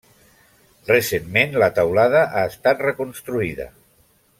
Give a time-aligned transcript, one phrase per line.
[0.91, 3.73] Recentment la teulada ha estat reconstruïda.